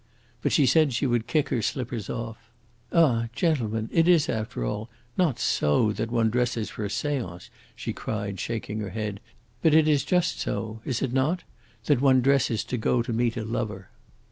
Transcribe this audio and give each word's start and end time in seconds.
But 0.41 0.51
she 0.51 0.65
said 0.65 0.93
she 0.93 1.05
would 1.05 1.27
kick 1.27 1.49
her 1.49 1.61
slippers 1.61 2.09
off. 2.09 2.49
Ah, 2.91 3.27
gentlemen, 3.35 3.87
it 3.93 4.07
is, 4.07 4.29
after 4.29 4.65
all, 4.65 4.89
not 5.15 5.37
so 5.39 5.91
that 5.91 6.09
one 6.09 6.31
dresses 6.31 6.71
for 6.71 6.83
a 6.83 6.89
seance," 6.89 7.51
she 7.75 7.93
cried, 7.93 8.39
shaking 8.39 8.79
her 8.79 8.89
head. 8.89 9.19
"But 9.61 9.75
it 9.75 9.87
is 9.87 10.03
just 10.03 10.39
so 10.39 10.81
is 10.85 11.03
it 11.03 11.13
not? 11.13 11.43
that 11.85 12.01
one 12.01 12.21
dresses 12.21 12.63
to 12.63 12.77
go 12.77 13.03
to 13.03 13.13
meet 13.13 13.37
a 13.37 13.45
lover." 13.45 13.89